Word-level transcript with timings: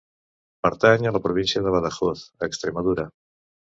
Pertany 0.67 1.05
a 1.09 1.11
la 1.17 1.21
província 1.27 1.63
de 1.67 1.73
Badajoz, 1.75 2.25
a 2.43 2.49
Extremadura. 2.53 3.07